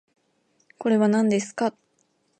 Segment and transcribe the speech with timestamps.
[0.79, 1.75] これはなんですか？